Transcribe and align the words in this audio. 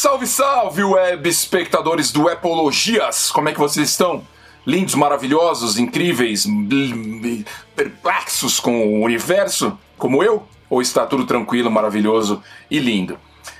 Salve, 0.00 0.28
salve, 0.28 0.84
web 0.84 1.28
espectadores 1.28 2.12
do 2.12 2.30
Epologias! 2.30 3.32
Como 3.32 3.48
é 3.48 3.52
que 3.52 3.58
vocês 3.58 3.90
estão? 3.90 4.24
Lindos, 4.64 4.94
maravilhosos, 4.94 5.76
incríveis, 5.76 6.46
perplexos 7.74 8.60
com 8.60 8.80
o 8.80 9.02
universo, 9.02 9.76
como 9.98 10.22
eu? 10.22 10.46
Ou 10.70 10.80
está 10.80 11.04
tudo 11.04 11.26
tranquilo, 11.26 11.68
maravilhoso 11.68 12.40
e 12.70 12.78
lindo? 12.78 13.18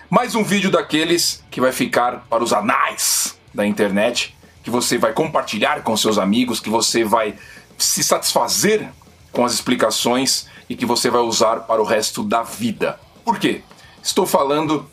Mais 0.09 0.37
um 0.37 0.45
vídeo 0.45 0.71
daqueles 0.71 1.43
que 1.51 1.61
vai 1.61 1.73
ficar 1.73 2.25
para 2.31 2.45
os 2.45 2.53
anais 2.53 3.37
da 3.53 3.67
internet, 3.67 4.33
que 4.63 4.71
você 4.71 4.97
vai 4.97 5.13
compartilhar 5.13 5.83
com 5.83 5.97
seus 5.97 6.19
amigos, 6.19 6.61
que 6.61 6.71
você 6.71 7.03
vai 7.03 7.35
se 7.77 8.05
satisfazer 8.05 8.89
com 9.33 9.45
as 9.45 9.55
explicações 9.55 10.47
e 10.71 10.77
que 10.77 10.87
você 10.87 11.11
vai 11.11 11.21
usar 11.21 11.63
para 11.63 11.83
o 11.83 11.85
resto 11.85 12.23
da 12.23 12.45
vida. 12.45 12.97
Por 13.25 13.41
quê? 13.41 13.63
Estou 14.01 14.25
falando 14.25 14.89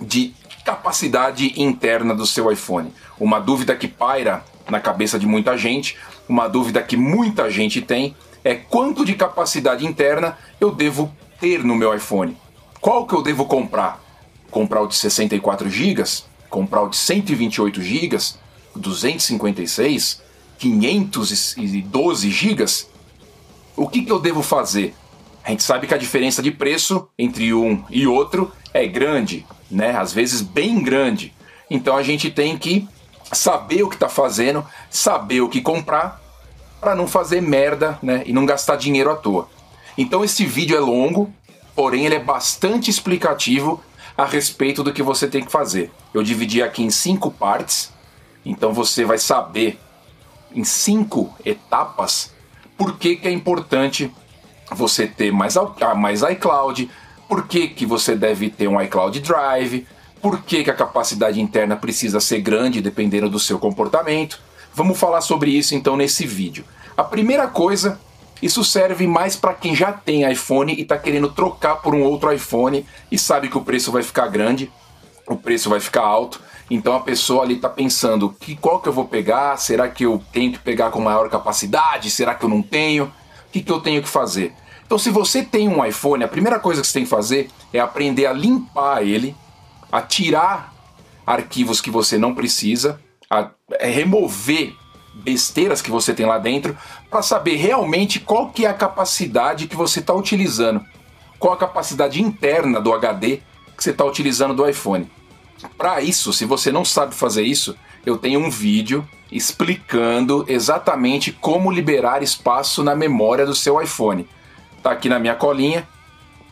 de 0.00 0.32
capacidade 0.64 1.60
interna 1.60 2.14
do 2.14 2.26
seu 2.26 2.50
iPhone. 2.50 2.92
Uma 3.20 3.38
dúvida 3.38 3.76
que 3.76 3.86
paira 3.86 4.44
na 4.68 4.80
cabeça 4.80 5.18
de 5.18 5.26
muita 5.26 5.56
gente, 5.58 5.96
uma 6.28 6.48
dúvida 6.48 6.82
que 6.82 6.96
muita 6.96 7.50
gente 7.50 7.82
tem 7.82 8.16
é 8.42 8.54
quanto 8.54 9.04
de 9.04 9.14
capacidade 9.14 9.86
interna 9.86 10.38
eu 10.60 10.70
devo 10.70 11.14
ter 11.38 11.62
no 11.62 11.74
meu 11.74 11.94
iPhone. 11.94 12.36
Qual 12.80 13.06
que 13.06 13.14
eu 13.14 13.22
devo 13.22 13.44
comprar? 13.44 14.02
Comprar 14.50 14.82
o 14.82 14.86
de 14.86 14.96
64 14.96 15.68
GB? 15.68 16.02
Comprar 16.48 16.82
o 16.82 16.88
de 16.88 16.96
128 16.96 17.82
GB? 17.82 18.18
256? 18.74 20.22
512 20.58 22.30
GB? 22.30 22.64
O 23.76 23.88
que, 23.88 24.02
que 24.02 24.12
eu 24.12 24.20
devo 24.20 24.42
fazer? 24.42 24.94
A 25.42 25.50
gente 25.50 25.62
sabe 25.62 25.86
que 25.86 25.94
a 25.94 25.98
diferença 25.98 26.42
de 26.42 26.50
preço 26.50 27.08
entre 27.18 27.52
um 27.52 27.84
e 27.90 28.06
outro 28.06 28.50
é 28.74 28.86
grande, 28.86 29.46
né? 29.70 29.96
Às 29.96 30.12
vezes 30.12 30.42
bem 30.42 30.82
grande. 30.82 31.32
Então 31.70 31.96
a 31.96 32.02
gente 32.02 32.30
tem 32.30 32.58
que 32.58 32.86
saber 33.32 33.84
o 33.84 33.88
que 33.88 33.94
está 33.94 34.08
fazendo, 34.08 34.66
saber 34.90 35.40
o 35.40 35.48
que 35.48 35.60
comprar 35.60 36.20
para 36.80 36.94
não 36.94 37.06
fazer 37.06 37.40
merda, 37.40 37.98
né? 38.02 38.24
E 38.26 38.32
não 38.32 38.44
gastar 38.44 38.76
dinheiro 38.76 39.10
à 39.10 39.16
toa. 39.16 39.48
Então 39.96 40.24
esse 40.24 40.44
vídeo 40.44 40.76
é 40.76 40.80
longo, 40.80 41.32
porém 41.74 42.04
ele 42.04 42.16
é 42.16 42.20
bastante 42.20 42.90
explicativo 42.90 43.80
a 44.18 44.26
respeito 44.26 44.82
do 44.82 44.92
que 44.92 45.02
você 45.02 45.28
tem 45.28 45.44
que 45.44 45.52
fazer. 45.52 45.90
Eu 46.12 46.22
dividi 46.22 46.62
aqui 46.62 46.82
em 46.82 46.90
cinco 46.90 47.30
partes, 47.30 47.92
então 48.44 48.72
você 48.72 49.04
vai 49.04 49.18
saber 49.18 49.78
em 50.52 50.64
cinco 50.64 51.34
etapas 51.44 52.32
por 52.76 52.98
que, 52.98 53.16
que 53.16 53.28
é 53.28 53.30
importante 53.30 54.12
você 54.70 55.06
ter 55.06 55.32
mais, 55.32 55.56
ah, 55.56 55.94
mais 55.94 56.22
iCloud, 56.22 56.90
por 57.28 57.46
que, 57.46 57.68
que 57.68 57.86
você 57.86 58.14
deve 58.14 58.50
ter 58.50 58.68
um 58.68 58.80
iCloud 58.80 59.20
Drive, 59.20 59.86
por 60.20 60.42
que, 60.42 60.64
que 60.64 60.70
a 60.70 60.74
capacidade 60.74 61.40
interna 61.40 61.76
precisa 61.76 62.20
ser 62.20 62.40
grande 62.40 62.80
dependendo 62.80 63.28
do 63.28 63.38
seu 63.38 63.58
comportamento. 63.58 64.40
Vamos 64.74 64.98
falar 64.98 65.20
sobre 65.20 65.50
isso 65.50 65.74
então 65.74 65.96
nesse 65.96 66.26
vídeo. 66.26 66.64
A 66.96 67.04
primeira 67.04 67.46
coisa, 67.46 68.00
isso 68.40 68.64
serve 68.64 69.06
mais 69.06 69.36
para 69.36 69.54
quem 69.54 69.74
já 69.74 69.92
tem 69.92 70.30
iPhone 70.30 70.74
e 70.74 70.82
está 70.82 70.96
querendo 70.96 71.28
trocar 71.28 71.76
por 71.76 71.94
um 71.94 72.02
outro 72.02 72.32
iPhone 72.32 72.86
e 73.10 73.18
sabe 73.18 73.48
que 73.48 73.58
o 73.58 73.62
preço 73.62 73.92
vai 73.92 74.02
ficar 74.02 74.28
grande, 74.28 74.70
o 75.26 75.36
preço 75.36 75.68
vai 75.68 75.80
ficar 75.80 76.02
alto. 76.02 76.40
Então 76.70 76.94
a 76.94 77.00
pessoa 77.00 77.42
ali 77.42 77.56
está 77.56 77.68
pensando 77.68 78.34
que 78.40 78.56
qual 78.56 78.80
que 78.80 78.88
eu 78.88 78.92
vou 78.92 79.04
pegar? 79.04 79.56
Será 79.58 79.88
que 79.88 80.04
eu 80.04 80.22
tenho 80.32 80.52
que 80.52 80.58
pegar 80.58 80.90
com 80.90 81.00
maior 81.00 81.28
capacidade? 81.28 82.10
Será 82.10 82.34
que 82.34 82.44
eu 82.44 82.48
não 82.48 82.62
tenho? 82.62 83.12
que, 83.54 83.62
que 83.62 83.70
eu 83.70 83.80
tenho 83.80 84.02
que 84.02 84.08
fazer? 84.08 84.52
Então, 84.86 84.98
se 84.98 85.10
você 85.10 85.42
tem 85.42 85.68
um 85.68 85.84
iPhone, 85.84 86.24
a 86.24 86.28
primeira 86.28 86.58
coisa 86.58 86.80
que 86.80 86.86
você 86.86 86.92
tem 86.92 87.04
que 87.04 87.10
fazer 87.10 87.50
é 87.72 87.80
aprender 87.80 88.26
a 88.26 88.32
limpar 88.32 89.02
ele, 89.02 89.34
a 89.90 90.02
tirar 90.02 90.74
arquivos 91.26 91.80
que 91.80 91.90
você 91.90 92.18
não 92.18 92.34
precisa, 92.34 93.00
a 93.30 93.50
é, 93.78 93.88
remover 93.88 94.74
besteiras 95.14 95.80
que 95.80 95.90
você 95.90 96.12
tem 96.12 96.26
lá 96.26 96.38
dentro, 96.38 96.76
para 97.08 97.22
saber 97.22 97.56
realmente 97.56 98.20
qual 98.20 98.50
que 98.50 98.66
é 98.66 98.68
a 98.68 98.74
capacidade 98.74 99.68
que 99.68 99.76
você 99.76 100.00
está 100.00 100.12
utilizando, 100.12 100.84
qual 101.38 101.54
a 101.54 101.56
capacidade 101.56 102.20
interna 102.20 102.80
do 102.80 102.92
HD 102.92 103.40
que 103.76 103.82
você 103.82 103.90
está 103.90 104.04
utilizando 104.04 104.54
do 104.54 104.68
iPhone. 104.68 105.10
Para 105.78 106.00
isso, 106.00 106.32
se 106.32 106.44
você 106.44 106.70
não 106.70 106.84
sabe 106.84 107.14
fazer 107.14 107.42
isso, 107.42 107.76
eu 108.04 108.18
tenho 108.18 108.40
um 108.40 108.50
vídeo 108.50 109.06
explicando 109.30 110.44
exatamente 110.46 111.32
como 111.32 111.70
liberar 111.70 112.22
espaço 112.22 112.82
na 112.82 112.94
memória 112.94 113.46
do 113.46 113.54
seu 113.54 113.80
iPhone. 113.80 114.28
Tá 114.84 114.90
aqui 114.90 115.08
na 115.08 115.18
minha 115.18 115.34
colinha. 115.34 115.88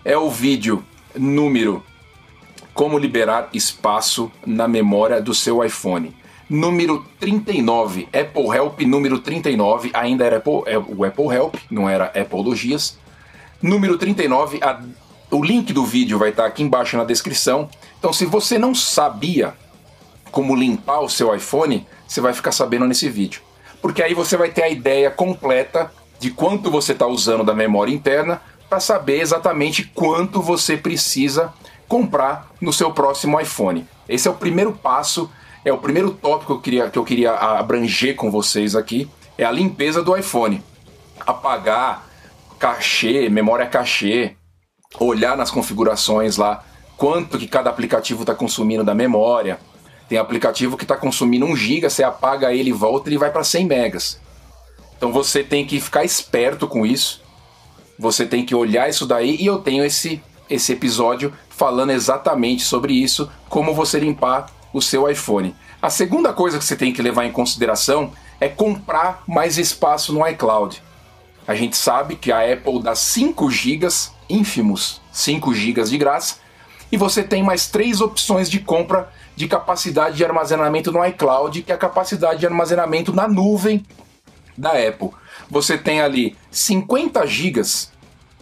É 0.03 0.17
o 0.17 0.31
vídeo 0.31 0.83
número 1.15 1.85
como 2.73 2.97
liberar 2.97 3.51
espaço 3.53 4.33
na 4.47 4.67
memória 4.67 5.21
do 5.21 5.35
seu 5.35 5.63
iPhone. 5.63 6.17
Número 6.49 7.05
39, 7.21 8.09
Apple 8.11 8.57
Help 8.57 8.81
número 8.87 9.19
39, 9.19 9.91
ainda 9.93 10.25
era 10.25 10.39
Apple, 10.39 10.63
é, 10.65 10.79
o 10.79 11.05
Apple 11.05 11.27
Help, 11.27 11.57
não 11.71 11.87
era 11.87 12.07
Appleologias. 12.07 12.99
Número 13.61 13.99
39, 13.99 14.61
a, 14.63 14.81
o 15.31 15.45
link 15.45 15.71
do 15.75 15.85
vídeo 15.85 16.19
vai 16.19 16.31
estar 16.31 16.47
aqui 16.47 16.63
embaixo 16.63 16.97
na 16.97 17.05
descrição. 17.05 17.69
Então, 17.99 18.15
se 18.15 18.25
você 18.25 18.59
não 18.59 18.75
sabia 18.75 19.53
como 20.31 20.57
limpar 20.57 21.01
o 21.01 21.09
seu 21.11 21.35
iPhone, 21.35 21.87
você 22.09 22.23
vai 22.23 22.33
ficar 22.33 22.53
sabendo 22.53 22.87
nesse 22.87 23.11
vídeo. 23.11 23.43
Porque 23.83 24.03
aí 24.03 24.15
você 24.15 24.39
vai 24.39 24.49
ter 24.49 24.63
a 24.63 24.71
ideia 24.71 25.11
completa 25.11 25.93
de 26.23 26.31
quanto 26.31 26.71
você 26.71 26.93
está 26.93 27.05
usando 27.05 27.43
da 27.43 27.53
memória 27.53 27.93
interna 27.93 28.41
para 28.71 28.79
saber 28.79 29.21
exatamente 29.21 29.83
quanto 29.93 30.41
você 30.41 30.77
precisa 30.77 31.53
comprar 31.89 32.49
no 32.61 32.73
seu 32.73 32.93
próximo 32.93 33.41
iPhone. 33.41 33.85
Esse 34.09 34.29
é 34.29 34.31
o 34.31 34.35
primeiro 34.35 34.73
passo, 34.73 35.29
é 35.65 35.73
o 35.73 35.79
primeiro 35.79 36.13
tópico 36.13 36.47
que 36.47 36.53
eu 36.53 36.61
queria, 36.61 36.91
que 36.91 36.99
eu 37.01 37.05
queria 37.05 37.33
abranger 37.33 38.15
com 38.15 38.31
vocês 38.31 38.77
aqui, 38.77 39.11
é 39.37 39.45
a 39.45 39.51
limpeza 39.51 40.01
do 40.01 40.17
iPhone. 40.17 40.63
Apagar 41.27 42.07
cachê, 42.57 43.29
memória 43.29 43.67
cachê, 43.67 44.37
olhar 45.01 45.37
nas 45.37 45.51
configurações 45.51 46.37
lá 46.37 46.63
quanto 46.97 47.37
que 47.37 47.49
cada 47.49 47.69
aplicativo 47.69 48.21
está 48.21 48.33
consumindo 48.33 48.85
da 48.85 48.95
memória, 48.95 49.59
tem 50.09 50.19
aplicativo 50.19 50.77
que 50.77 50.85
está 50.85 50.97
consumindo 50.97 51.47
1 51.47 51.57
GB, 51.57 51.91
você 51.91 52.05
apaga 52.05 52.55
ele 52.55 52.71
e 52.71 52.73
volta, 52.73 53.09
ele 53.09 53.19
vai 53.19 53.33
para 53.33 53.43
100 53.43 53.67
megas. 53.67 54.22
Então 55.03 55.11
você 55.11 55.43
tem 55.43 55.67
que 55.67 55.81
ficar 55.81 56.05
esperto 56.05 56.69
com 56.69 56.87
isso. 56.87 57.21
Você 57.99 58.25
tem 58.25 58.47
que 58.47 58.55
olhar 58.55 58.89
isso 58.89 59.05
daí 59.05 59.35
e 59.35 59.45
eu 59.45 59.59
tenho 59.59 59.85
esse 59.85 60.23
esse 60.49 60.73
episódio 60.73 61.33
falando 61.49 61.91
exatamente 61.91 62.63
sobre 62.63 62.93
isso, 62.93 63.29
como 63.49 63.75
você 63.75 63.99
limpar 63.99 64.49
o 64.73 64.81
seu 64.81 65.11
iPhone. 65.11 65.57
A 65.81 65.91
segunda 65.91 66.33
coisa 66.33 66.57
que 66.57 66.65
você 66.65 66.77
tem 66.77 66.93
que 66.93 67.03
levar 67.03 67.25
em 67.25 67.33
consideração 67.33 68.13
é 68.41 68.49
comprar 68.49 69.25
mais 69.27 69.59
espaço 69.59 70.13
no 70.13 70.25
iCloud. 70.29 70.81
A 71.49 71.55
gente 71.57 71.77
sabe 71.77 72.15
que 72.15 72.31
a 72.31 72.53
Apple 72.53 72.81
dá 72.81 72.95
5 72.95 73.51
GB, 73.51 73.89
ínfimos 74.31 75.01
5 75.11 75.53
GB 75.53 75.83
de 75.83 75.99
graça, 75.99 76.37
e 76.93 76.97
você 76.97 77.25
tem 77.25 77.43
mais 77.43 77.67
três 77.67 78.01
opções 78.01 78.49
de 78.49 78.61
compra 78.61 79.11
de 79.35 79.49
capacidade 79.49 80.17
de 80.17 80.25
armazenamento 80.25 80.93
no 80.93 81.05
iCloud, 81.05 81.63
que 81.63 81.73
é 81.73 81.75
a 81.75 81.79
capacidade 81.79 82.39
de 82.39 82.47
armazenamento 82.47 83.13
na 83.13 83.27
nuvem 83.27 83.85
da 84.57 84.71
Apple. 84.71 85.11
Você 85.51 85.77
tem 85.77 86.01
ali 86.01 86.37
50 86.51 87.27
GB 87.27 87.63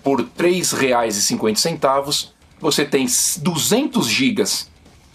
por 0.03 0.21
R$ 0.21 0.29
3,50, 0.39 2.29
você 2.61 2.85
tem 2.85 3.07
200 3.39 4.07
GB 4.07 4.45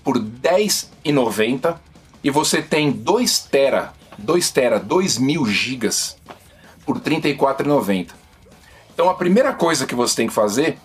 por 0.04 0.18
R$ 0.18 0.24
10,90 0.42 1.78
e 2.24 2.30
você 2.30 2.62
tem 2.62 2.92
2 2.92 3.40
tera, 3.40 3.94
2 4.18 4.52
tera, 4.52 4.80
2 4.80 5.18
mil 5.18 5.46
GB 5.46 5.90
por 6.86 6.98
R$ 6.98 7.04
34,90. 7.04 8.10
Então 8.94 9.10
a 9.10 9.14
primeira 9.14 9.54
coisa 9.54 9.86
que 9.86 9.96
você 9.96 10.16
tem 10.16 10.28
que 10.28 10.34
fazer 10.34 10.78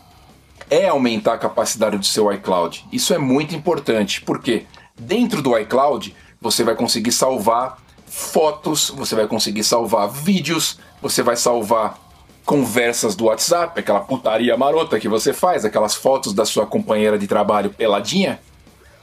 é 0.68 0.88
aumentar 0.88 1.34
a 1.34 1.38
capacidade 1.38 1.98
do 1.98 2.06
seu 2.06 2.32
iCloud. 2.32 2.86
Isso 2.92 3.14
é 3.14 3.18
muito 3.18 3.54
importante, 3.54 4.20
porque 4.20 4.66
dentro 4.98 5.42
do 5.42 5.56
iCloud 5.58 6.14
você 6.40 6.62
vai 6.62 6.74
conseguir 6.74 7.12
salvar 7.12 7.79
fotos, 8.10 8.90
você 8.90 9.14
vai 9.14 9.28
conseguir 9.28 9.62
salvar 9.62 10.08
vídeos, 10.08 10.78
você 11.00 11.22
vai 11.22 11.36
salvar 11.36 11.96
conversas 12.44 13.14
do 13.14 13.26
WhatsApp, 13.26 13.78
aquela 13.78 14.00
putaria 14.00 14.56
marota 14.56 14.98
que 14.98 15.08
você 15.08 15.32
faz, 15.32 15.64
aquelas 15.64 15.94
fotos 15.94 16.34
da 16.34 16.44
sua 16.44 16.66
companheira 16.66 17.16
de 17.16 17.28
trabalho 17.28 17.70
peladinha 17.70 18.40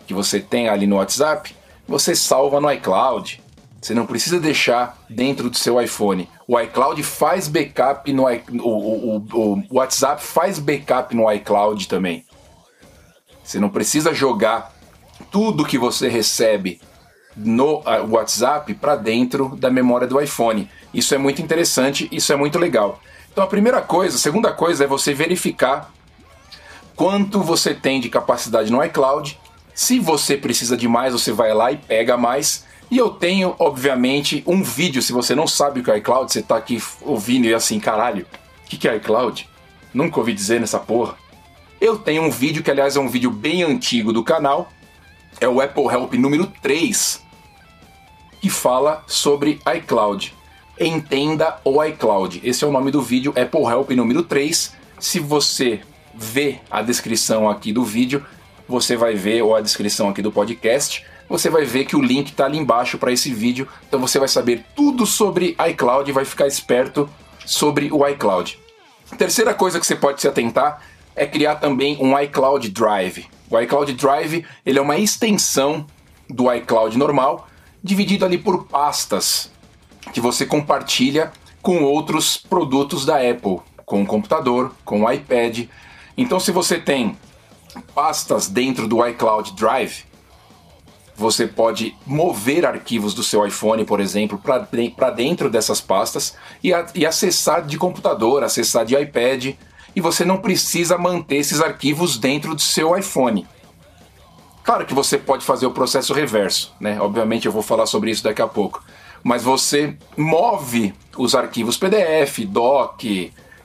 que 0.06 0.14
você 0.14 0.40
tem 0.40 0.68
ali 0.68 0.86
no 0.86 0.98
WhatsApp, 0.98 1.56
você 1.88 2.16
salva 2.16 2.60
no 2.60 2.72
iCloud. 2.72 3.42
Você 3.82 3.94
não 3.94 4.06
precisa 4.06 4.40
deixar 4.40 4.98
dentro 5.10 5.50
do 5.50 5.58
seu 5.58 5.82
iPhone. 5.82 6.28
O 6.48 6.60
iCloud 6.60 7.02
faz 7.04 7.48
backup 7.48 8.12
no 8.12 8.24
o, 8.24 8.68
o, 8.68 9.18
o, 9.18 9.64
o 9.70 9.78
WhatsApp 9.78 10.22
faz 10.22 10.60
backup 10.60 11.16
no 11.16 11.32
iCloud 11.32 11.88
também. 11.88 12.26
Você 13.44 13.60
não 13.60 13.70
precisa 13.70 14.14
jogar 14.14 14.74
tudo 15.32 15.66
que 15.66 15.78
você 15.78 16.10
recebe 16.10 16.82
no 17.38 17.84
WhatsApp 18.10 18.74
para 18.74 18.96
dentro 18.96 19.56
da 19.56 19.70
memória 19.70 20.08
do 20.08 20.20
iPhone. 20.20 20.70
Isso 20.94 21.14
é 21.14 21.18
muito 21.18 21.42
interessante, 21.42 22.08
isso 22.12 22.34
é 22.34 22.36
muito 22.36 22.58
legal. 22.58 23.00
Então 23.32 23.44
a 23.44 23.48
primeira 23.48 23.82
coisa, 23.82 24.16
a 24.16 24.20
segunda 24.20 24.52
coisa 24.52 24.84
é 24.84 24.88
você 24.88 25.14
verificar 25.14 25.92
quanto 26.96 27.40
você 27.42 27.74
tem 27.74 28.02
de 28.02 28.10
capacidade 28.10 28.72
no 28.72 28.84
iCloud 28.84 29.40
Se 29.76 30.00
você 30.00 30.36
precisa 30.36 30.76
de 30.76 30.88
mais, 30.88 31.14
você 31.14 31.32
vai 31.32 31.54
lá 31.54 31.72
e 31.72 31.78
pega 31.78 32.18
mais. 32.18 32.66
E 32.90 32.98
eu 32.98 33.10
tenho, 33.12 33.56
obviamente, 33.60 34.44
um 34.48 34.64
vídeo. 34.64 35.04
Se 35.04 35.14
você 35.14 35.36
não 35.36 35.46
sabe 35.46 35.82
o 35.82 35.84
que 35.84 35.92
é 35.92 35.98
iCloud, 35.98 36.32
você 36.32 36.42
tá 36.42 36.58
aqui 36.58 36.82
ouvindo 37.02 37.46
e 37.46 37.54
assim, 37.54 37.80
caralho, 37.80 38.26
o 38.66 38.70
que, 38.70 38.76
que 38.76 38.88
é 38.88 38.96
iCloud? 38.96 39.48
Nunca 39.94 40.20
ouvi 40.20 40.34
dizer 40.34 40.60
nessa 40.60 40.80
porra. 40.80 41.16
Eu 41.80 42.00
tenho 42.00 42.24
um 42.24 42.32
vídeo 42.32 42.64
que, 42.64 42.72
aliás, 42.72 42.96
é 42.96 43.00
um 43.00 43.08
vídeo 43.08 43.30
bem 43.30 43.62
antigo 43.62 44.12
do 44.12 44.24
canal. 44.24 44.68
É 45.40 45.48
o 45.48 45.62
Apple 45.62 45.86
Help 45.86 46.14
número 46.16 46.48
3, 46.64 47.22
que 48.42 48.50
fala 48.50 49.04
sobre 49.08 49.60
iCloud. 49.76 50.34
Entenda 50.80 51.60
o 51.64 51.84
iCloud. 51.84 52.42
Esse 52.44 52.64
é 52.64 52.68
o 52.68 52.72
nome 52.72 52.92
do 52.92 53.02
vídeo, 53.02 53.34
Apple 53.36 53.64
Help 53.64 53.92
número 53.92 54.24
3. 54.24 54.74
Se 55.00 55.20
você 55.20 55.82
vê 56.14 56.60
a 56.70 56.82
descrição 56.82 57.50
aqui 57.50 57.72
do 57.72 57.84
vídeo, 57.84 58.26
você 58.68 58.96
vai 58.96 59.16
ver, 59.16 59.42
ou 59.42 59.56
a 59.56 59.62
descrição 59.62 60.10
aqui 60.10 60.22
do 60.22 60.32
podcast, 60.32 61.06
você 61.30 61.50
vai 61.50 61.66
ver 61.66 61.86
que 61.86 61.96
o 61.96 62.02
link 62.02 62.30
está 62.30 62.46
ali 62.46 62.58
embaixo 62.58 62.98
para 62.98 63.12
esse 63.12 63.34
vídeo. 63.34 63.68
Então 63.88 64.00
você 64.00 64.20
vai 64.20 64.28
saber 64.28 64.66
tudo 64.76 65.06
sobre 65.06 65.56
iCloud 65.70 66.10
e 66.10 66.14
vai 66.14 66.26
ficar 66.26 66.48
esperto 66.48 67.10
sobre 67.46 67.90
o 67.92 68.08
iCloud. 68.08 68.60
Terceira 69.18 69.54
coisa 69.54 69.80
que 69.80 69.88
você 69.88 69.96
pode 69.96 70.22
se 70.22 70.28
atentar 70.28 70.82
é 71.16 71.26
criar 71.26 71.56
também 71.56 71.98
um 72.00 72.18
iCloud 72.20 72.70
Drive. 72.70 73.26
O 73.50 73.60
iCloud 73.60 73.94
Drive 73.94 74.46
ele 74.66 74.80
é 74.80 74.82
uma 74.82 74.98
extensão 74.98 75.86
do 76.30 76.54
iCloud 76.54 76.98
normal, 76.98 77.47
dividido 77.84 78.26
ali 78.26 78.38
por 78.38 78.66
pastas 78.66 79.52
que 80.14 80.22
você 80.22 80.46
compartilha 80.46 81.32
com 81.62 81.84
outros 81.84 82.38
produtos 82.38 83.06
da 83.06 83.18
Apple, 83.18 83.60
com 83.86 84.04
o 84.04 84.06
computador, 84.06 84.72
com 84.86 85.04
o 85.04 85.12
iPad. 85.12 85.68
Então, 86.18 86.40
se 86.40 86.52
você 86.52 86.80
tem 86.80 87.18
pastas 87.94 88.48
dentro 88.48 88.88
do 88.88 89.06
iCloud 89.06 89.54
Drive, 89.54 90.06
você 91.16 91.48
pode 91.48 91.96
mover 92.06 92.66
arquivos 92.66 93.14
do 93.14 93.24
seu 93.24 93.46
iPhone, 93.46 93.84
por 93.84 94.00
exemplo, 94.00 94.38
para 94.38 95.10
dentro 95.10 95.50
dessas 95.50 95.82
pastas 95.82 96.36
e, 96.64 96.74
a, 96.74 96.86
e 96.94 97.06
acessar 97.06 97.66
de 97.66 97.78
computador, 97.78 98.44
acessar 98.44 98.86
de 98.86 98.96
iPad, 98.96 99.56
e 99.96 100.00
você 100.00 100.24
não 100.24 100.38
precisa 100.38 100.96
manter 100.96 101.38
esses 101.38 101.60
arquivos 101.60 102.20
dentro 102.20 102.54
do 102.54 102.62
seu 102.62 102.96
iPhone. 102.96 103.48
Claro 104.68 104.86
que 104.86 104.94
você 104.94 105.18
pode 105.18 105.46
fazer 105.46 105.66
o 105.66 105.72
processo 105.72 106.14
reverso, 106.14 106.76
né? 106.78 107.00
Obviamente 107.00 107.46
eu 107.46 107.54
vou 107.54 107.62
falar 107.62 107.86
sobre 107.86 108.12
isso 108.12 108.22
daqui 108.22 108.42
a 108.42 108.48
pouco. 108.50 108.84
Mas 109.24 109.42
você 109.42 109.96
move 110.18 110.94
os 111.18 111.34
arquivos 111.36 111.78
PDF, 111.78 112.40
Doc, 112.46 113.02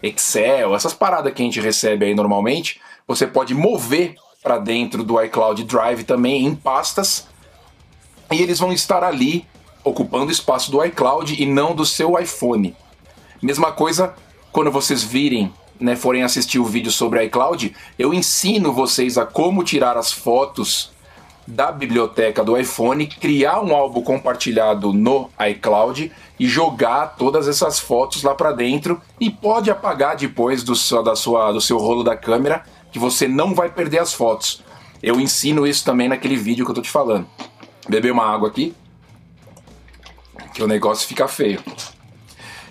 Excel, 0.01 0.77
essas 0.77 0.95
paradas 0.95 1.35
que 1.35 1.43
a 1.43 1.45
gente 1.45 1.61
recebe 1.61 2.07
aí 2.07 2.15
normalmente, 2.15 2.81
você 3.05 3.27
pode 3.27 3.53
mover 3.53 4.15
para 4.45 4.59
dentro 4.59 5.03
do 5.03 5.21
iCloud 5.21 5.65
Drive 5.65 6.05
também 6.05 6.47
em 6.47 6.55
pastas 6.55 7.27
e 8.31 8.41
eles 8.41 8.61
vão 8.61 8.73
estar 8.73 9.03
ali 9.03 9.45
ocupando 9.83 10.31
espaço 10.31 10.71
do 10.71 10.85
iCloud 10.85 11.35
e 11.37 11.45
não 11.45 11.75
do 11.75 11.85
seu 11.85 12.17
iPhone. 12.17 12.77
Mesma 13.43 13.73
coisa 13.73 14.15
quando 14.53 14.71
vocês 14.71 15.03
virem, 15.03 15.53
né, 15.81 15.97
forem 15.97 16.23
assistir 16.23 16.61
o 16.61 16.65
vídeo 16.65 16.93
sobre 16.93 17.25
iCloud, 17.25 17.75
eu 17.99 18.15
ensino 18.15 18.73
vocês 18.73 19.19
a 19.19 19.27
como 19.27 19.65
tirar 19.65 19.97
as 19.97 20.13
fotos 20.13 20.92
da 21.47 21.73
biblioteca 21.73 22.45
do 22.45 22.57
iPhone, 22.57 23.07
criar 23.07 23.61
um 23.61 23.75
álbum 23.75 24.03
compartilhado 24.03 24.93
no 24.93 25.29
iCloud 25.51 26.13
e 26.39 26.49
jogar 26.49 27.17
todas 27.17 27.49
essas 27.49 27.79
fotos 27.79 28.23
lá 28.23 28.35
para 28.35 28.53
dentro 28.53 29.01
e 29.21 29.31
pode 29.31 29.71
apagar 29.71 30.17
depois 30.17 30.63
do, 30.63 30.75
da 31.03 31.17
sua, 31.17 31.53
do 31.53 31.61
seu 31.61 31.79
rolo 31.79 32.03
da 32.03 32.17
câmera 32.17 32.65
que 32.91 32.99
você 32.99 33.27
não 33.27 33.55
vai 33.55 33.71
perder 33.71 33.99
as 33.99 34.13
fotos. 34.13 34.63
Eu 35.03 35.21
ensino 35.21 35.67
isso 35.67 35.85
também 35.85 36.09
naquele 36.09 36.37
vídeo 36.37 36.65
que 36.65 36.71
eu 36.71 36.75
tô 36.75 36.83
te 36.83 36.91
falando 36.91 37.27
beber 37.89 38.13
uma 38.13 38.25
água 38.25 38.49
aqui, 38.49 38.75
que 40.55 40.63
o 40.63 40.67
negócio 40.67 41.07
fica 41.07 41.27
feio. 41.27 41.63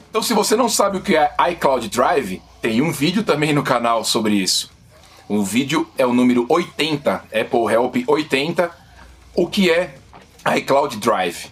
Então, 0.09 0.21
se 0.21 0.33
você 0.33 0.55
não 0.55 0.67
sabe 0.67 0.97
o 0.97 1.01
que 1.01 1.15
é 1.15 1.33
iCloud 1.51 1.87
Drive, 1.89 2.41
tem 2.61 2.81
um 2.81 2.91
vídeo 2.91 3.23
também 3.23 3.53
no 3.53 3.63
canal 3.63 4.03
sobre 4.03 4.33
isso. 4.33 4.69
O 5.33 5.43
vídeo 5.43 5.87
é 5.97 6.05
o 6.05 6.11
número 6.11 6.45
80, 6.49 7.13
Apple 7.13 7.73
Help 7.73 7.95
80, 8.05 8.69
o 9.33 9.47
que 9.47 9.71
é 9.71 9.95
iCloud 10.57 10.97
Drive. 10.97 11.45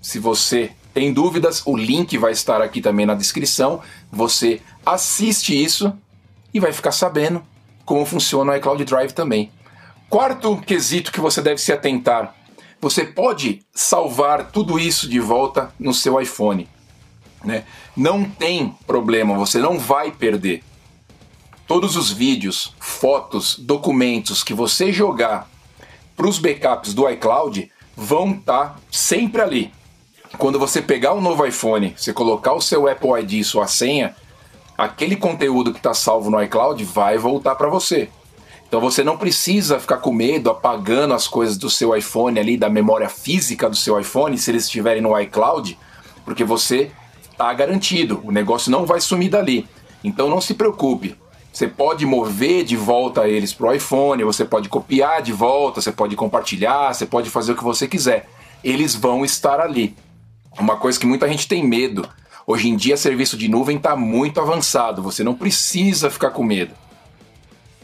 Se 0.00 0.20
você 0.20 0.70
tem 0.94 1.12
dúvidas, 1.12 1.60
o 1.66 1.76
link 1.76 2.16
vai 2.16 2.30
estar 2.30 2.62
aqui 2.62 2.80
também 2.80 3.04
na 3.04 3.16
descrição. 3.16 3.82
Você 4.12 4.62
assiste 4.86 5.52
isso 5.52 5.92
e 6.54 6.60
vai 6.60 6.72
ficar 6.72 6.92
sabendo 6.92 7.42
como 7.84 8.06
funciona 8.06 8.52
o 8.52 8.54
iCloud 8.54 8.84
Drive 8.84 9.10
também. 9.10 9.50
Quarto 10.08 10.56
quesito 10.58 11.10
que 11.10 11.20
você 11.20 11.42
deve 11.42 11.60
se 11.60 11.72
atentar 11.72 12.36
você 12.80 13.04
pode 13.04 13.62
salvar 13.74 14.52
tudo 14.52 14.78
isso 14.78 15.08
de 15.08 15.18
volta 15.18 15.74
no 15.76 15.92
seu 15.92 16.20
iPhone. 16.20 16.68
Né? 17.44 17.64
Não 17.96 18.22
tem 18.22 18.72
problema, 18.86 19.34
você 19.34 19.58
não 19.58 19.76
vai 19.76 20.12
perder. 20.12 20.62
Todos 21.68 21.96
os 21.96 22.10
vídeos, 22.10 22.72
fotos, 22.80 23.54
documentos 23.58 24.42
que 24.42 24.54
você 24.54 24.90
jogar 24.90 25.46
para 26.16 26.26
os 26.26 26.38
backups 26.38 26.94
do 26.94 27.06
iCloud 27.10 27.70
vão 27.94 28.30
estar 28.30 28.68
tá 28.68 28.76
sempre 28.90 29.42
ali. 29.42 29.72
Quando 30.38 30.58
você 30.58 30.80
pegar 30.80 31.12
um 31.12 31.20
novo 31.20 31.44
iPhone, 31.44 31.94
você 31.94 32.10
colocar 32.10 32.54
o 32.54 32.60
seu 32.62 32.88
Apple 32.88 33.10
ID, 33.20 33.44
sua 33.44 33.66
senha, 33.66 34.16
aquele 34.78 35.14
conteúdo 35.14 35.70
que 35.70 35.78
está 35.78 35.92
salvo 35.92 36.30
no 36.30 36.42
iCloud 36.42 36.82
vai 36.84 37.18
voltar 37.18 37.54
para 37.54 37.68
você. 37.68 38.08
Então 38.66 38.80
você 38.80 39.04
não 39.04 39.18
precisa 39.18 39.78
ficar 39.78 39.98
com 39.98 40.10
medo 40.10 40.48
apagando 40.48 41.12
as 41.12 41.28
coisas 41.28 41.58
do 41.58 41.68
seu 41.68 41.94
iPhone 41.94 42.40
ali, 42.40 42.56
da 42.56 42.70
memória 42.70 43.10
física 43.10 43.68
do 43.68 43.76
seu 43.76 44.00
iPhone, 44.00 44.38
se 44.38 44.50
eles 44.50 44.64
estiverem 44.64 45.02
no 45.02 45.20
iCloud, 45.20 45.78
porque 46.24 46.44
você 46.44 46.90
está 47.30 47.52
garantido, 47.52 48.22
o 48.24 48.32
negócio 48.32 48.70
não 48.70 48.86
vai 48.86 49.02
sumir 49.02 49.28
dali. 49.28 49.68
Então 50.02 50.30
não 50.30 50.40
se 50.40 50.54
preocupe. 50.54 51.14
Você 51.52 51.66
pode 51.66 52.06
mover 52.06 52.64
de 52.64 52.76
volta 52.76 53.26
eles 53.26 53.52
para 53.52 53.68
o 53.68 53.72
iPhone, 53.72 54.22
você 54.24 54.44
pode 54.44 54.68
copiar 54.68 55.22
de 55.22 55.32
volta, 55.32 55.80
você 55.80 55.90
pode 55.90 56.14
compartilhar, 56.14 56.94
você 56.94 57.06
pode 57.06 57.30
fazer 57.30 57.52
o 57.52 57.56
que 57.56 57.64
você 57.64 57.88
quiser. 57.88 58.28
Eles 58.62 58.94
vão 58.94 59.24
estar 59.24 59.60
ali. 59.60 59.96
Uma 60.58 60.76
coisa 60.76 60.98
que 60.98 61.06
muita 61.06 61.28
gente 61.28 61.48
tem 61.48 61.66
medo. 61.66 62.08
Hoje 62.46 62.68
em 62.68 62.76
dia, 62.76 62.96
serviço 62.96 63.36
de 63.36 63.48
nuvem 63.48 63.76
está 63.76 63.96
muito 63.96 64.40
avançado, 64.40 65.02
você 65.02 65.22
não 65.22 65.34
precisa 65.34 66.10
ficar 66.10 66.30
com 66.30 66.42
medo 66.42 66.72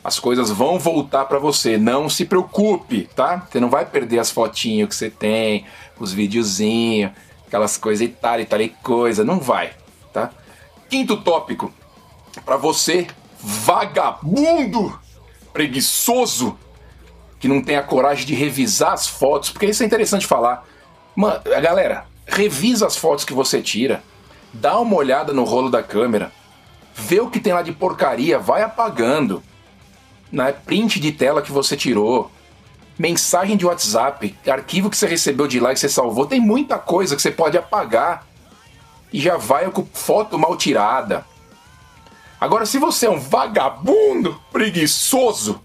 as 0.05 0.21
coisas 0.21 0.51
vão 0.51 0.79
voltar 0.79 1.25
para 1.25 1.39
você. 1.39 1.79
Não 1.79 2.11
se 2.11 2.27
preocupe, 2.27 3.09
tá? 3.17 3.49
Você 3.51 3.59
não 3.59 3.71
vai 3.71 3.87
perder 3.87 4.19
as 4.19 4.31
fotinhas 4.31 4.91
que 4.91 4.95
você 4.95 5.09
tem, 5.09 5.65
os 5.99 6.13
videozinhos, 6.13 7.11
aquelas 7.47 7.79
coisas 7.79 8.07
e 8.07 8.09
tal 8.09 8.39
e 8.39 8.45
tal 8.45 8.61
e 8.61 8.69
coisa. 8.69 9.25
Não 9.25 9.41
vai, 9.41 9.73
tá? 10.13 10.31
Quinto 10.91 11.17
tópico. 11.17 11.73
Para 12.45 12.59
você, 12.59 13.07
vagabundo, 13.45 14.99
preguiçoso, 15.53 16.59
que 17.39 17.47
não 17.47 17.63
tem 17.63 17.77
a 17.77 17.83
coragem 17.83 18.25
de 18.25 18.35
revisar 18.35 18.93
as 18.93 19.07
fotos, 19.07 19.51
porque 19.51 19.67
isso 19.67 19.83
é 19.83 19.87
interessante 19.87 20.27
falar. 20.27 20.67
Mano, 21.15 21.43
galera, 21.45 22.07
revisa 22.27 22.87
as 22.87 22.97
fotos 22.97 23.25
que 23.25 23.35
você 23.35 23.61
tira. 23.61 24.03
Dá 24.53 24.79
uma 24.79 24.97
olhada 24.97 25.33
no 25.33 25.45
rolo 25.45 25.71
da 25.71 25.83
câmera. 25.83 26.33
Vê 26.95 27.21
o 27.21 27.29
que 27.29 27.41
tem 27.41 27.53
lá 27.53 27.61
de 27.61 27.73
porcaria, 27.73 28.39
vai 28.39 28.63
apagando 28.63 29.43
né, 30.33 30.53
print 30.53 30.99
de 30.99 31.13
tela 31.13 31.43
que 31.43 31.53
você 31.53 31.77
tirou, 31.77 32.31
mensagem 32.99 33.57
de 33.57 33.67
WhatsApp, 33.67 34.35
arquivo 34.49 34.89
que 34.89 34.97
você 34.97 35.07
recebeu 35.07 35.47
de 35.47 35.61
lá 35.61 35.75
que 35.75 35.81
você 35.81 35.89
salvou, 35.89 36.27
tem 36.27 36.41
muita 36.41 36.79
coisa 36.79 37.15
que 37.15 37.23
você 37.23 37.31
pode 37.31 37.59
apagar 37.59 38.27
e 39.13 39.21
já 39.21 39.37
vai 39.37 39.71
com 39.71 39.87
foto 39.93 40.39
mal 40.39 40.57
tirada. 40.57 41.27
Agora, 42.45 42.67
se 42.67 42.79
você 42.79 43.07
é 43.07 43.11
um 43.11 43.19
vagabundo 43.19 44.39
preguiçoso, 44.53 45.63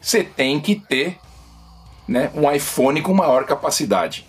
você 0.00 0.24
tem 0.24 0.58
que 0.58 0.74
ter 0.74 1.16
né, 2.08 2.28
um 2.34 2.50
iPhone 2.50 3.00
com 3.00 3.14
maior 3.14 3.46
capacidade. 3.46 4.26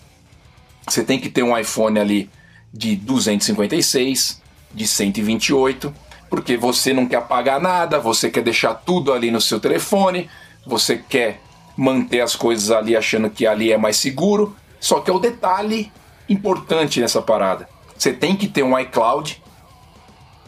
Você 0.88 1.02
tem 1.02 1.18
que 1.18 1.28
ter 1.28 1.42
um 1.42 1.58
iPhone 1.58 1.98
ali 1.98 2.30
de 2.72 2.94
256, 2.94 4.40
de 4.72 4.86
128 4.86 5.92
porque 6.30 6.56
você 6.56 6.92
não 6.92 7.06
quer 7.06 7.16
apagar 7.16 7.60
nada, 7.60 7.98
você 7.98 8.30
quer 8.30 8.44
deixar 8.44 8.74
tudo 8.74 9.12
ali 9.12 9.32
no 9.32 9.40
seu 9.40 9.58
telefone, 9.58 10.30
você 10.64 10.96
quer 10.96 11.40
manter 11.76 12.20
as 12.20 12.36
coisas 12.36 12.70
ali 12.70 12.96
achando 12.96 13.28
que 13.28 13.44
ali 13.44 13.72
é 13.72 13.76
mais 13.76 13.96
seguro. 13.96 14.54
Só 14.78 15.00
que 15.00 15.10
é 15.10 15.12
o 15.12 15.18
detalhe 15.18 15.90
importante 16.28 17.00
nessa 17.00 17.20
parada. 17.20 17.68
Você 17.96 18.12
tem 18.12 18.36
que 18.36 18.46
ter 18.46 18.62
um 18.62 18.78
iCloud 18.78 19.42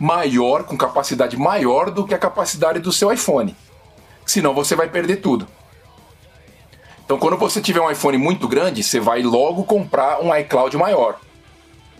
maior, 0.00 0.64
com 0.64 0.76
capacidade 0.76 1.37
maior 1.37 1.90
do 1.90 2.07
que 2.07 2.14
a 2.14 2.19
capacidade 2.19 2.80
do 2.80 2.90
seu 2.90 3.12
iPhone. 3.12 3.54
Senão 4.25 4.54
você 4.54 4.75
vai 4.75 4.88
perder 4.88 5.16
tudo. 5.16 5.47
Então, 7.04 7.19
quando 7.19 7.37
você 7.37 7.61
tiver 7.61 7.80
um 7.80 7.90
iPhone 7.90 8.16
muito 8.16 8.49
grande, 8.49 8.83
você 8.83 8.99
vai 8.99 9.23
logo 9.23 9.64
comprar 9.64 10.21
um 10.23 10.35
iCloud 10.35 10.76
maior 10.76 11.19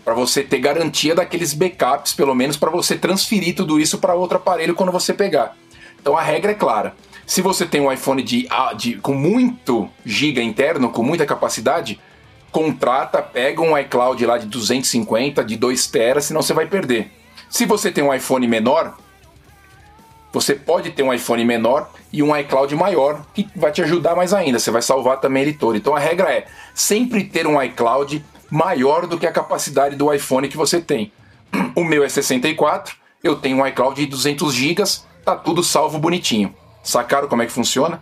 para 0.03 0.13
você 0.13 0.41
ter 0.41 0.57
garantia 0.57 1.13
daqueles 1.13 1.53
backups, 1.53 2.13
pelo 2.13 2.33
menos 2.33 2.57
para 2.57 2.71
você 2.71 2.97
transferir 2.97 3.55
tudo 3.55 3.79
isso 3.79 3.99
para 3.99 4.15
outro 4.15 4.37
aparelho 4.37 4.73
quando 4.73 4.91
você 4.91 5.13
pegar. 5.13 5.55
Então 6.01 6.17
a 6.17 6.21
regra 6.21 6.51
é 6.51 6.55
clara. 6.55 6.95
Se 7.27 7.41
você 7.41 7.65
tem 7.65 7.79
um 7.79 7.91
iPhone 7.91 8.23
de, 8.23 8.47
de, 8.77 8.95
com 8.95 9.13
muito 9.13 9.87
giga 10.03 10.41
interno, 10.41 10.89
com 10.89 11.03
muita 11.03 11.25
capacidade, 11.25 11.99
contrata, 12.51 13.21
pega 13.21 13.61
um 13.61 13.77
iCloud 13.77 14.25
lá 14.25 14.37
de 14.37 14.47
250, 14.47 15.43
de 15.43 15.55
2 15.55 15.87
TB, 15.87 16.21
senão 16.21 16.41
você 16.41 16.53
vai 16.53 16.65
perder. 16.65 17.20
Se 17.51 17.65
você 17.65 17.91
tem 17.91 18.01
um 18.01 18.13
iPhone 18.13 18.47
menor, 18.47 18.97
você 20.31 20.55
pode 20.55 20.91
ter 20.91 21.03
um 21.03 21.13
iPhone 21.13 21.43
menor 21.43 21.91
e 22.11 22.23
um 22.23 22.33
iCloud 22.35 22.73
maior, 22.75 23.25
que 23.33 23.45
vai 23.53 23.73
te 23.73 23.81
ajudar 23.81 24.15
mais 24.15 24.33
ainda. 24.33 24.57
Você 24.57 24.71
vai 24.71 24.81
salvar 24.81 25.19
também 25.19 25.43
ele 25.43 25.53
todo. 25.53 25.75
Então 25.75 25.93
a 25.93 25.99
regra 25.99 26.31
é 26.31 26.47
sempre 26.73 27.25
ter 27.25 27.45
um 27.45 27.61
iCloud 27.61 28.23
maior 28.49 29.05
do 29.05 29.17
que 29.17 29.27
a 29.27 29.31
capacidade 29.33 29.97
do 29.97 30.13
iPhone 30.13 30.47
que 30.47 30.55
você 30.55 30.79
tem. 30.81 31.11
O 31.75 31.83
meu 31.83 32.05
é 32.05 32.09
64, 32.09 32.95
eu 33.21 33.35
tenho 33.35 33.57
um 33.57 33.67
iCloud 33.67 33.99
de 33.99 34.07
200 34.07 34.53
GB, 34.53 34.83
tá 35.25 35.35
tudo 35.35 35.61
salvo 35.61 35.99
bonitinho. 35.99 36.55
Sacaram 36.81 37.27
como 37.27 37.41
é 37.41 37.45
que 37.45 37.51
funciona? 37.51 38.01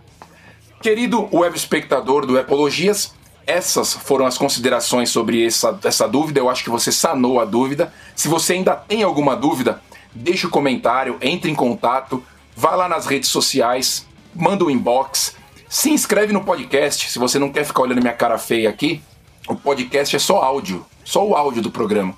Querido 0.80 1.28
web 1.32 1.56
espectador 1.56 2.24
do 2.24 2.38
Epologias, 2.38 3.14
essas 3.46 3.94
foram 3.94 4.26
as 4.26 4.38
considerações 4.38 5.10
sobre 5.10 5.44
essa, 5.44 5.78
essa 5.84 6.08
dúvida. 6.08 6.40
Eu 6.40 6.48
acho 6.48 6.64
que 6.64 6.70
você 6.70 6.92
sanou 6.92 7.40
a 7.40 7.44
dúvida. 7.44 7.92
Se 8.14 8.28
você 8.28 8.54
ainda 8.54 8.74
tem 8.74 9.02
alguma 9.02 9.36
dúvida, 9.36 9.82
deixa 10.12 10.46
o 10.46 10.48
um 10.48 10.52
comentário, 10.52 11.18
entre 11.20 11.50
em 11.50 11.54
contato, 11.54 12.22
vá 12.56 12.74
lá 12.74 12.88
nas 12.88 13.06
redes 13.06 13.28
sociais, 13.28 14.06
manda 14.34 14.64
um 14.64 14.70
inbox, 14.70 15.36
se 15.68 15.90
inscreve 15.90 16.32
no 16.32 16.44
podcast. 16.44 17.10
Se 17.10 17.18
você 17.18 17.38
não 17.38 17.50
quer 17.50 17.64
ficar 17.64 17.82
olhando 17.82 18.00
minha 18.00 18.14
cara 18.14 18.38
feia 18.38 18.68
aqui, 18.68 19.02
o 19.48 19.56
podcast 19.56 20.14
é 20.14 20.18
só 20.18 20.42
áudio, 20.42 20.84
só 21.04 21.26
o 21.26 21.34
áudio 21.34 21.62
do 21.62 21.70
programa. 21.70 22.14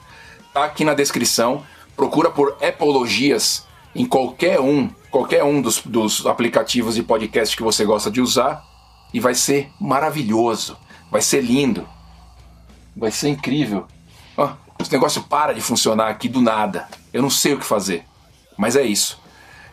Tá 0.52 0.64
aqui 0.64 0.85
na 0.85 0.95
descrição. 0.95 1.62
Procura 1.97 2.31
por 2.31 2.57
Epologias 2.61 3.67
em 3.95 4.07
qualquer 4.07 4.61
um, 4.61 4.88
qualquer 5.11 5.45
um 5.45 5.61
dos, 5.61 5.81
dos 5.85 6.26
aplicativos 6.26 6.95
de 6.95 7.02
podcast 7.02 7.57
que 7.57 7.62
você 7.62 7.85
gosta 7.85 8.11
de 8.11 8.21
usar 8.21 8.64
e 9.12 9.21
vai 9.21 9.35
ser 9.35 9.71
maravilhoso, 9.79 10.76
vai 11.12 11.21
ser 11.21 11.42
lindo, 11.42 11.87
vai 12.97 13.11
ser 13.11 13.28
incrível. 13.28 13.87
Ó, 14.35 14.50
esse 14.78 14.90
negócio 14.90 15.23
para 15.23 15.52
de 15.52 15.61
funcionar 15.61 16.09
aqui 16.09 16.26
do 16.26 16.40
nada. 16.40 16.88
Eu 17.12 17.21
não 17.21 17.28
sei 17.28 17.52
o 17.52 17.59
que 17.59 17.66
fazer, 17.66 18.07
mas 18.57 18.76
é 18.76 18.83
isso. 18.83 19.21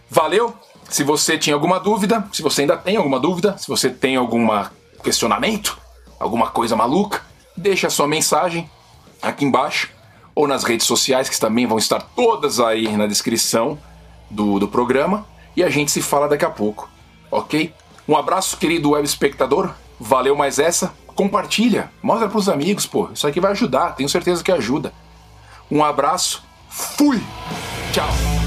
Valeu! 0.09 0.53
Se 0.89 1.01
você 1.01 1.37
tinha 1.37 1.53
alguma 1.53 1.79
dúvida, 1.79 2.27
se 2.33 2.41
você 2.41 2.61
ainda 2.61 2.75
tem 2.75 2.97
alguma 2.97 3.21
dúvida, 3.21 3.57
se 3.57 3.69
você 3.69 3.89
tem 3.89 4.17
algum 4.17 4.45
questionamento, 5.01 5.79
alguma 6.19 6.49
coisa 6.49 6.75
maluca, 6.75 7.21
deixa 7.55 7.87
a 7.87 7.91
sua 7.91 8.07
mensagem 8.07 8.69
aqui 9.21 9.45
embaixo 9.45 9.91
ou 10.35 10.45
nas 10.45 10.65
redes 10.65 10.87
sociais, 10.87 11.29
que 11.29 11.39
também 11.39 11.65
vão 11.65 11.77
estar 11.77 12.01
todas 12.01 12.59
aí 12.59 12.97
na 12.97 13.07
descrição 13.07 13.79
do, 14.29 14.59
do 14.59 14.67
programa. 14.67 15.25
E 15.55 15.63
a 15.63 15.69
gente 15.69 15.89
se 15.89 16.01
fala 16.01 16.27
daqui 16.27 16.43
a 16.43 16.49
pouco, 16.49 16.89
ok? 17.31 17.73
Um 18.07 18.17
abraço, 18.17 18.57
querido 18.57 18.89
web 18.89 19.07
espectador. 19.07 19.73
Valeu 19.99 20.35
mais 20.35 20.59
essa. 20.59 20.93
Compartilha, 21.19 21.91
mostra 22.01 22.29
pros 22.29 22.47
amigos, 22.47 22.85
pô. 22.85 23.09
Isso 23.13 23.27
aqui 23.27 23.41
vai 23.41 23.51
ajudar, 23.51 23.93
tenho 23.93 24.07
certeza 24.07 24.41
que 24.41 24.53
ajuda. 24.53 24.93
Um 25.69 25.83
abraço, 25.83 26.41
fui! 26.69 27.21
Tchau! 27.91 28.38